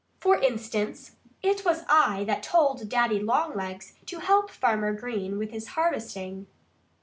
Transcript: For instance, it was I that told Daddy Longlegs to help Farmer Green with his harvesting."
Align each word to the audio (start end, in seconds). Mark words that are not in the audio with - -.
For 0.19 0.35
instance, 0.41 1.17
it 1.43 1.63
was 1.63 1.83
I 1.87 2.23
that 2.23 2.41
told 2.41 2.89
Daddy 2.89 3.19
Longlegs 3.19 3.93
to 4.07 4.17
help 4.17 4.49
Farmer 4.49 4.93
Green 4.93 5.37
with 5.37 5.51
his 5.51 5.67
harvesting." 5.77 6.47